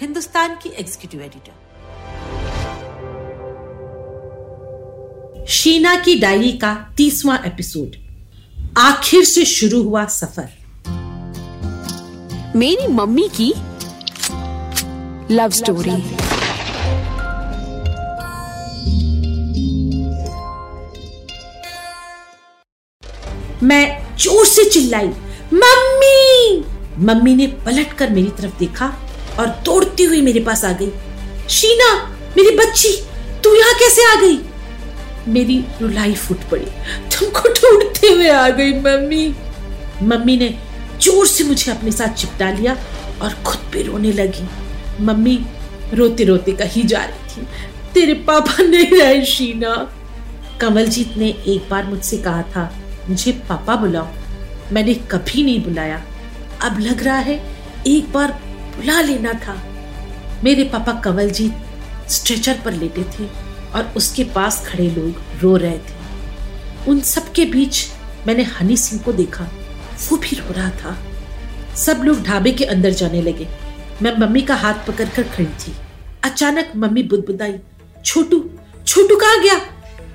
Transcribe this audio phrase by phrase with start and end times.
[0.00, 1.52] हिंदुस्तान की executive editor
[5.48, 7.96] Sheena की diary का तीसवां एपिसोड
[8.78, 10.48] आखिर से शुरू हुआ सफ़र.
[12.56, 13.52] मेरी मम्मी की
[15.34, 15.90] लव स्टोरी
[23.66, 25.08] मैं ज़ोर से चिल्लाई
[25.54, 26.64] मम्मी!
[26.98, 29.03] मम्मी ने पलट कर मेरी तरफ़ देखा
[29.40, 30.90] और दौड़ती हुई मेरे पास आ गई।
[31.50, 31.92] शीना,
[32.36, 32.92] मेरी बच्ची,
[33.44, 34.38] तू यहाँ कैसे आ गई?
[35.28, 36.66] मेरी रुलाई फुट पड़ी।
[37.12, 39.26] तुमको ढूंढते हुए आ गई मम्मी।
[40.02, 40.54] मम्मी ने
[41.02, 42.76] ज़ोर से मुझे अपने साथ चिपटा लिया
[43.22, 44.48] और खुद पे रोने लगी।
[45.04, 45.38] मम्मी
[45.94, 47.46] रोते रोते कही जा रही थी।
[47.94, 49.74] तेरे पापा नहीं रहे शीना।
[50.60, 52.70] कमलजीत ने एक बार मुझसे कहा था,
[53.08, 54.08] मुझे पापा बुलाओ।
[54.72, 56.02] मैंने कभी नहीं बुलाया।
[56.62, 57.34] अब लग रहा है
[57.86, 58.38] एक बार
[58.76, 59.66] बुला लेना था।
[60.44, 61.54] मेरे पापा कंवलजीत
[62.10, 63.24] स्ट्रेचर पर लेटे थे
[63.74, 66.04] और उसके पास खड़े लोग रो रहे थे।
[66.88, 67.86] उन सब के बीच
[68.26, 69.44] मैंने हनी सिंह को देखा।
[70.08, 70.98] वो भी रो रहा था।
[71.76, 73.48] सब लोग ढाबे के अंदर जाने लगे।
[74.02, 75.72] मैं मम्मी का हाथ पकड़कर खड़ी थी।
[76.24, 77.54] अचानक मम्मी बुदबुदाई,
[78.04, 78.50] छोटू
[78.86, 79.60] छोटू कहा गया?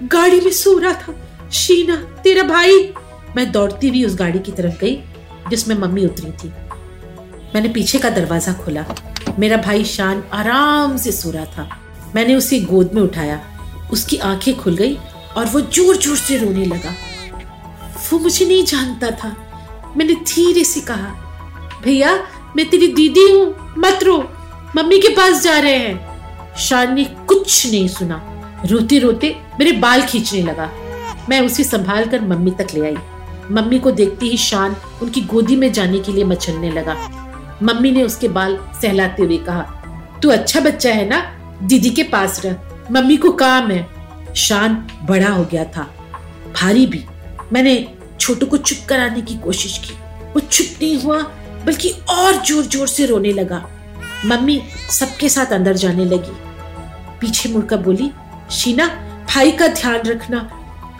[0.03, 1.15] गाड़ी में सो रहा था।
[1.53, 2.93] शीना, तेरा भाई।
[3.35, 5.03] मैं दौड़ती हुई उस गाड़ी की तरफ़ गई,
[5.49, 6.51] जिसमें मम्मी उतरी थी।
[7.55, 8.85] मैंने पीछे का दरवाज़ा खोला।
[9.39, 11.69] मेरा भाई शान आराम से सो रहा था।
[12.15, 13.39] मैंने उसे गोद में उठाया।
[13.91, 14.97] उसकी आँखें खुल गई
[15.37, 16.93] और वो ज़ोर ज़ोर से रोने लगा।
[18.11, 19.35] वो मुझे नहीं जानता था।
[19.97, 21.13] मैंने धीरे से कहा,
[21.83, 22.13] भैया,
[22.55, 24.17] मैं तेरी दीदी हूँ, मत रो।
[24.75, 28.21] मम्मी के पास जा रहे हैं। शान ने कुछ नहीं सुना।
[28.65, 30.69] रोते रोते मेरे बाल खींचने लगा।
[31.29, 32.97] मैं उसे संभाल कर मम्मी तक ले आई।
[33.51, 36.95] मम्मी को देखते ही शान उनकी गोदी में जाने के लिए मचलने लगा।
[37.63, 39.61] मम्मी ने उसके बाल सहलाते हुए कहा,
[40.21, 41.19] तू अच्छा बच्चा है ना?
[41.63, 42.55] दीदी के पास रह।
[42.91, 43.87] मम्मी को काम है।
[44.35, 45.83] शान बड़ा हो गया था।
[46.55, 47.03] भारी भी।
[47.53, 47.75] मैंने
[48.19, 49.93] छोटू को चुप कराने की कोशिश की।
[50.33, 51.21] वो चुप नहीं हुआ,
[51.65, 53.65] बल्कि और ज़ोर ज़ोर से रोने लगा।
[54.25, 56.37] मम्मी सबके साथ अंदर जाने लगी।
[57.21, 58.11] पीछे मुड़कर बोली,
[58.51, 58.87] शीना,
[59.35, 60.49] भाई का ध्यान रखना।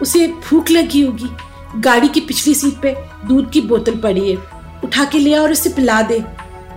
[0.02, 1.30] उसे भूख लगी होगी।
[1.76, 2.96] गाड़ी की पिछली सीट पे
[3.28, 4.38] दूध की बोतल पड़ी है।
[4.84, 6.20] उठा के लिया और उसे पिला दे।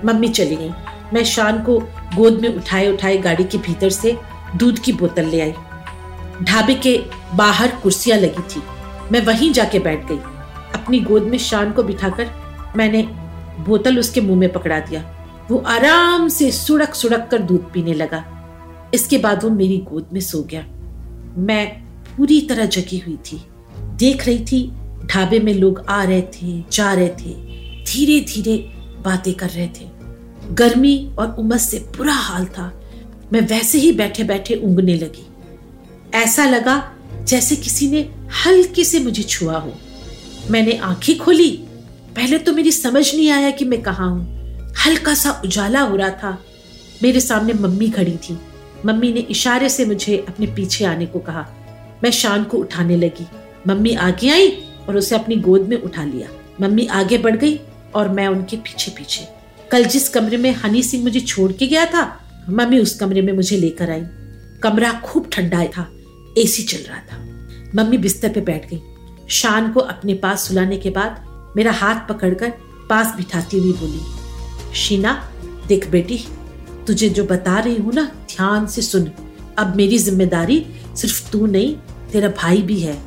[0.04, 0.70] मम्मी चली गई।
[1.14, 1.78] मैं शान को
[2.16, 4.18] गोद में उठाए उठाए गाड़ी के भीतर से
[4.56, 5.52] दूध की बोतल ले आई।
[6.42, 7.02] ढाबे के
[7.34, 8.62] बाहर कुर्सियाँ लगी थी।
[9.12, 10.18] मैं वहीं जाके बैठ गई।
[10.74, 12.30] अपनी गोद में शान को बिठाकर
[12.76, 13.02] मैंने
[13.60, 15.18] बोतल उसके मुँह में पकड़ा दिया।
[15.50, 18.24] वो आराम से सुड़क सुड़क कर दूध पीने लगा।
[18.94, 20.66] इसके बाद वो मेरी गोद में सो गया।
[21.36, 21.82] मैं
[22.16, 23.46] पूरी तरह जगी हुई थी।
[23.78, 24.72] देख रही थी,
[25.06, 27.34] ढाबे में लोग आ रहे थे, जा रहे थे
[27.84, 28.56] धीरे धीरे
[29.02, 29.91] बातें कर रहे थे।
[30.52, 32.80] गर्मी और उमस से बुरा हाल था।
[33.32, 35.26] मैं वैसे ही बैठे बैठे उंगने लगी।
[36.14, 36.92] ऐसा लगा
[37.22, 38.14] जैसे किसी ने
[38.46, 39.72] हल्के से मुझे छुआ हो।
[40.50, 41.50] मैंने आँखें खोली।
[42.16, 44.42] पहले तो मेरी समझ नहीं आया कि मैं कहा हूँ।
[44.86, 46.44] हल्का सा उजाला हो रहा था।
[47.02, 48.38] मेरे सामने मम्मी खड़ी थी।
[48.86, 51.48] मम्मी ने इशारे से मुझे अपने पीछे आने को कहा।
[52.04, 53.26] मैं शान को उठाने लगी।
[53.66, 54.48] मम्मी आगे आई
[54.88, 56.28] और उसे अपनी गोद में उठा लिया।
[56.60, 57.60] मम्मी आगे बढ़ गई
[57.94, 59.41] और मैं उनके पीछे पीछे
[59.72, 62.02] कल जिस कमरे में हनी सिंह मुझे छोड़ के गया था,
[62.50, 64.02] मम्मी उस कमरे में मुझे लेकर आई।
[64.62, 65.86] कमरा खूब ठंडा था,
[66.38, 67.18] एसी चल रहा था।
[67.76, 68.80] मम्मी बिस्तर पे बैठ गई।
[69.30, 72.52] शान को अपने पास सुलाने के बाद मेरा हाथ पकड़कर
[72.90, 74.00] पास बिठाती हुई बोली,
[74.74, 75.12] शीना,
[75.68, 76.18] देख बेटी,
[76.86, 79.10] तुझे जो बता रही हूँ ना, ध्यान से सुन।
[79.58, 80.64] अब मेरी ज़िम्मेदारी
[80.96, 81.74] सिर्फ़ तू नहीं,
[82.12, 83.00] तेरा भाई भी है।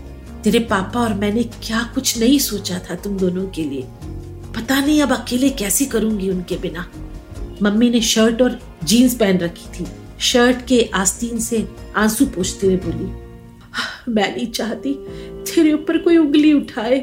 [0.44, 3.88] तेरे पापा और मैंने क्या कुछ नहीं सोचा था तुम दोनों के लिए।
[4.66, 6.86] पता नहीं अब अकेले कैसे करूँगी उनके बिना।
[7.64, 9.86] मम्मी ने शर्ट और जीन्स पहन रखी थी।
[10.20, 13.06] शर्ट के आस्तीन से आँसू पोछते हुए बोली
[14.14, 14.94] मैं नहीं चाहती
[15.46, 17.00] तेरे ऊपर कोई उंगली उठाए।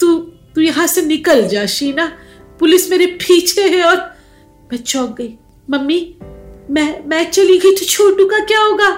[0.00, 0.16] तू
[0.54, 2.06] तू यहाँ से निकल जा, शीना।
[2.60, 3.96] पुलिस मेरे पीछे है और
[4.72, 5.32] मैं चौंक गई।
[5.70, 6.16] मम्मी,
[6.70, 8.90] मैं मैं चली गई तो छोटू का क्या होगा?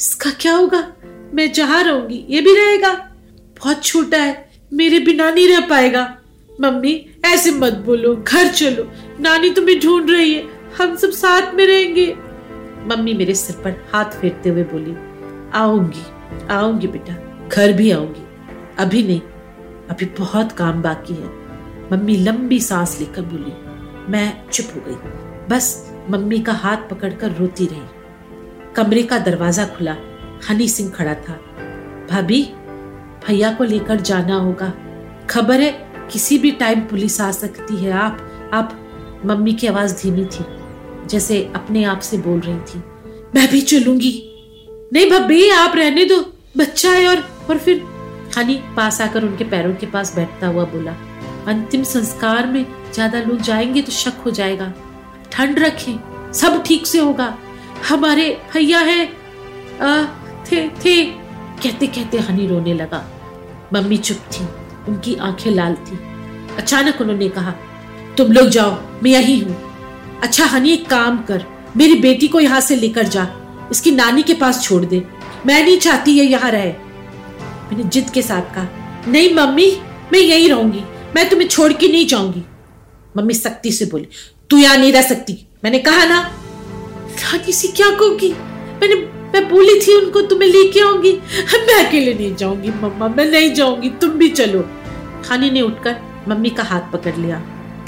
[0.00, 0.92] इसका क्या होगा?
[1.34, 2.94] मैं जहाँ रहूँगी, ये भी रहेगा।
[3.58, 6.18] बहुत छोटा है, मेरे बिना नहीं रह पाएगा।
[6.62, 6.94] मम्मी,
[7.24, 10.44] ऐसे मत बोलो, घर चलो। नानी तुम्हें ढूंढ रही है,
[10.78, 12.14] हम सब साथ में रहेंगे।
[12.86, 14.96] मम्मी मेरे सिर पर हाथ फेरते हुए बोली,
[15.54, 16.04] आऊँगी
[16.50, 17.14] आऊँगी बेटा,
[17.48, 18.26] घर भी आऊँगी।
[18.78, 19.20] अभी नहीं,
[19.90, 21.28] अभी बहुत काम बाकी है।
[21.92, 23.52] मम्मी लंबी सांस लेकर बोली,
[24.12, 24.94] मैं चुप हो गई।
[25.48, 29.96] बस मम्मी का हाथ पकड़कर रोती रही। कमरे का दरवाज़ा खुला,
[30.48, 31.34] हनी सिंह खड़ा था।
[32.10, 32.42] भाभी,
[33.26, 34.72] भैया को लेकर जाना होगा।
[35.30, 38.78] खबर है किसी भी टाइम पुलिस आ सकती है। आप आप
[39.26, 40.44] मम्मी की आवाज़ धीमी थी
[41.08, 42.82] जैसे अपने आप से बोल रही थी।
[43.34, 44.12] मैं भी चलूँगी।
[44.92, 46.20] नहीं भाभी आप रहने दो।
[46.56, 47.82] बच्चा है और और फिर
[48.36, 50.92] हनी पास आकर उनके पैरों के पास बैठता हुआ बोला
[51.48, 54.72] अंतिम संस्कार में ज़्यादा लोग जाएँगे तो शक हो जाएगा।
[55.32, 57.36] ठंड रखें सब ठीक से होगा।
[57.88, 59.04] हमारे भैया है
[59.80, 60.04] आ,
[60.46, 61.02] थे थे।
[61.62, 63.04] कहते कहते हनी रोने लगा।
[63.74, 64.46] मम्मी चुप थी।
[64.88, 65.98] उनकी आँखें लाल थी।
[66.56, 67.50] अचानक उन्होंने कहा,
[68.16, 68.70] तुम लोग जाओ,
[69.02, 69.72] मैं यही हूँ।
[70.22, 71.44] अच्छा हनी, एक काम कर,
[71.76, 73.28] मेरी बेटी को यहाँ से लेकर जा,
[73.70, 75.02] इसकी नानी के पास छोड़ दे।
[75.46, 76.72] मैं नहीं चाहती ये यहाँ रहे।
[77.42, 78.68] मैंने जिद के साथ कहा,
[79.08, 79.76] नहीं, मम्मी,
[80.12, 80.84] मैं यही रहूँगी,
[81.16, 82.42] मैं तुम्हें छोड़ के नहीं जाऊँगी।
[83.16, 84.08] मम्मी सख्ती से बोली,
[84.50, 86.32] तू यहाँ नहीं रह सकती। मैंने कहा, ना?
[87.50, 88.32] से क्या कहूँगी?
[88.82, 93.52] मैंने मैं बोली थी उनको, तुम्हें लेके आऊँगी। मैं अकेले नहीं जाऊँगी, मम्मा, मैं नहीं
[93.54, 94.60] जाऊँगी, तुम भी चलो।
[95.24, 95.96] खानी ने उठकर
[96.28, 97.38] मम्मी का हाथ पकड़ लिया।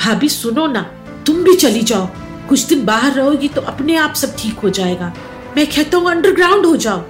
[0.00, 0.82] भाभी, सुनो ना,
[1.26, 2.08] तुम भी चली जाओ।
[2.49, 5.12] कुछ दिन बाहर रहोगी तो अपने आप सब ठीक हो जाएगा।
[5.56, 7.02] मैं कहता हूँ, अंडरग्राउंड हो जाओ।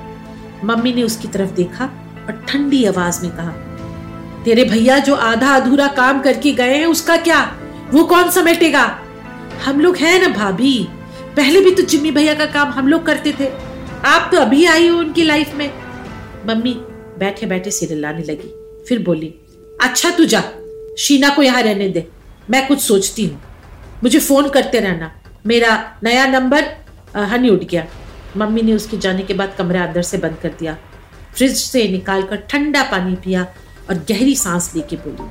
[0.65, 1.85] मम्मी ने उसकी तरफ़ देखा
[2.27, 3.53] और ठंडी आवाज़ में कहा,
[4.45, 7.41] तेरे भैया जो आधा अधूरा काम करके गए हैं, उसका क्या?
[7.91, 8.85] वो कौन समेटेगा?
[9.65, 10.77] हम लोग हैं ना, भाभी।
[11.37, 13.51] पहले भी तो जिम्मी भैया का काम हम लोग करते थे।
[14.05, 15.71] आप तो अभी आई हो उनकी लाइफ में।
[16.47, 16.73] मम्मी,
[17.19, 18.49] बैठे बैठे सिर लाने लगी।
[18.89, 19.29] फिर बोली
[19.81, 20.43] अच्छा तू जा,
[20.99, 22.07] शीना को यहाँ रहने दे।
[22.51, 23.41] मैं कुछ सोचती हूँ।
[24.03, 25.11] मुझे फ़ोन करते रहना।
[25.47, 26.65] मेरा नया नंबर
[27.25, 27.87] हनी उठ गया।
[28.37, 30.77] मम्मी ने उसके जाने के बाद कमरा अंदर से बंद कर दिया।
[31.37, 33.47] फ्रिज से निकाल कर ठंडा पानी पिया
[33.91, 35.31] और गहरी सांस लेके बोली,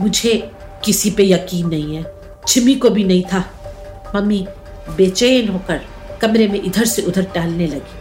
[0.00, 0.36] मुझे
[0.84, 2.04] किसी पे यकीन नहीं है।
[2.48, 3.44] छिमी को भी नहीं था।
[4.16, 4.46] मम्मी
[4.96, 5.80] बेचैन होकर
[6.26, 7.94] कमरे में इधर से उधर टहलने लगी।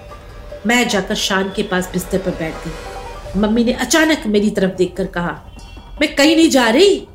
[0.68, 5.06] मैं जाकर शान के पास बिस्तर पर बैठ गई। मम्मी ने अचानक मेरी तरफ़ देखकर
[5.06, 5.58] कहा,
[6.02, 7.08] मैं कहीं नहीं जा रही?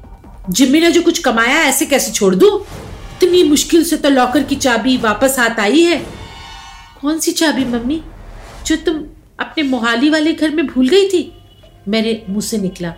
[0.50, 2.66] जिम्मी ने जो कुछ कमाया ऐसे कैसे छोड़ दू?
[3.22, 6.06] इतनी मुश्किल से तो लॉकर की चाबी वापस हाथ आई है।
[7.02, 8.02] कौन सी चाबी, मम्मी?
[8.66, 9.04] जो तुम
[9.40, 11.32] अपने मोहाली वाले घर में भूल गई थी?
[11.88, 12.94] मेरे मुँह से निकला।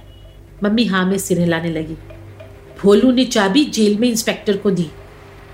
[0.65, 1.95] मम्मी हाँ में सिर हिलाने लगी।
[2.83, 4.91] भोलू ने चाबी जेल में इंस्पेक्टर को दी।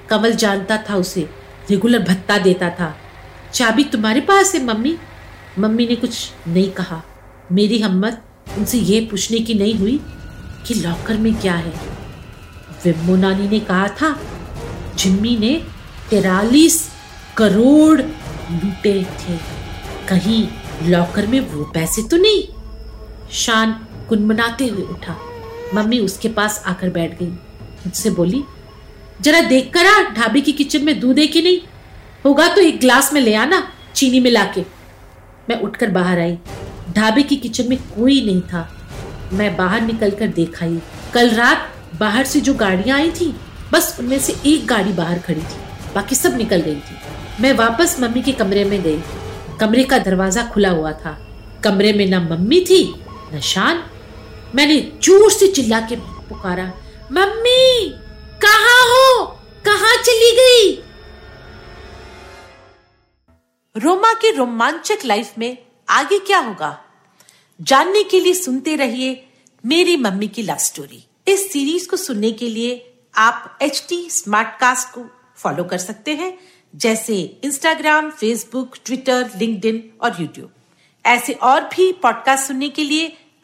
[0.08, 2.96] कमल जानता था उसे। रेगुलर भत्ता देता था।
[3.54, 4.98] चाबी तुम्हारे पास है, मम्मी?
[5.58, 7.02] मम्मी ने कुछ नहीं कहा।
[7.52, 8.22] मेरी हिम्मत
[8.58, 10.00] उनसे यह पूछने की नहीं हुई
[10.66, 11.72] कि लॉकर में क्या है।
[12.84, 14.20] विम्मो नानी ने कहा था,
[14.94, 15.64] जिम्मी ने
[16.10, 16.90] तिरालीस
[17.36, 18.00] करोड़
[18.52, 19.36] लूटे थे।
[20.08, 20.48] कहीं
[20.82, 22.48] लॉकर में वो पैसे तो नहीं?
[23.32, 25.16] शान कुनमनाते हुए उठा।
[25.74, 27.30] मम्मी उसके पास आकर बैठ गई।
[27.86, 28.44] मुझसे बोली
[29.20, 31.58] जरा देख कर आ, ढाबे की किचन में दूध है कि नहीं?
[32.24, 34.64] होगा तो एक ग्लास में ले आना, चीनी मिला के।
[35.48, 36.38] मैं उठकर बाहर आई।
[36.90, 38.68] ढाबे की किचन में कोई नहीं था।
[39.32, 40.78] मैं बाहर निकलकर देखा ही
[41.14, 43.34] कल रात बाहर से जो गाड़ियाँ आई थी,
[43.72, 46.96] बस उनमें से एक गाड़ी बाहर खड़ी थी। बाकी सब निकल गई थी।
[47.40, 49.00] मैं वापस मम्मी के कमरे में गई।
[49.60, 51.18] कमरे का दरवाज़ा खुला हुआ था।
[51.64, 52.94] कमरे में ना मम्मी थी,
[53.34, 53.82] न शान।
[54.54, 56.72] मैंने ज़ोर से चिल्ला के पुकारा,
[57.12, 57.94] मम्मी!
[58.44, 59.24] कहा हो?
[59.64, 60.82] कहा चली गई?
[63.76, 66.84] रोमा की रोमांचक लाइफ में आगे क्या होगा?
[67.60, 69.28] जानने के लिए सुनते रहिए
[69.66, 74.48] मेरी मम्मी की लव स्टोरी इस सीरीज़ को सुनने के लिए आप एच टी स्मार्ट
[74.60, 76.38] कास्ट को फॉलो कर सकते हैं,
[76.76, 80.50] जैसे इंस्टाग्राम फेसबुक ट्विटर लिंक्डइन और यूट्यूब
[81.06, 83.25] ऐसे और भी पॉडकास्ट सुनने के लिए